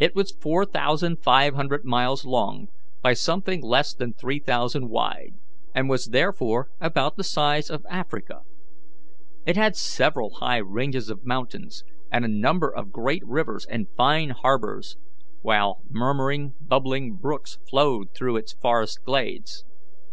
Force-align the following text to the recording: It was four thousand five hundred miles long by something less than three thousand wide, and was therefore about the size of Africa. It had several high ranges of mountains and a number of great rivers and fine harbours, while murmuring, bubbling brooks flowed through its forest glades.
It 0.00 0.16
was 0.16 0.32
four 0.40 0.64
thousand 0.64 1.22
five 1.22 1.54
hundred 1.54 1.84
miles 1.84 2.24
long 2.26 2.66
by 3.02 3.12
something 3.12 3.62
less 3.62 3.94
than 3.94 4.12
three 4.12 4.40
thousand 4.40 4.88
wide, 4.88 5.34
and 5.72 5.88
was 5.88 6.06
therefore 6.06 6.70
about 6.80 7.14
the 7.14 7.22
size 7.22 7.70
of 7.70 7.86
Africa. 7.88 8.40
It 9.46 9.56
had 9.56 9.76
several 9.76 10.34
high 10.40 10.56
ranges 10.56 11.08
of 11.08 11.24
mountains 11.24 11.84
and 12.10 12.24
a 12.24 12.36
number 12.36 12.68
of 12.68 12.90
great 12.90 13.22
rivers 13.24 13.64
and 13.66 13.86
fine 13.96 14.30
harbours, 14.30 14.96
while 15.42 15.82
murmuring, 15.88 16.54
bubbling 16.60 17.14
brooks 17.14 17.60
flowed 17.70 18.12
through 18.12 18.34
its 18.38 18.52
forest 18.54 19.04
glades. 19.04 19.64